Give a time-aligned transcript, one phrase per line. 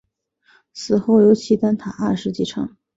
[0.73, 2.75] 死后由齐丹塔二世继承。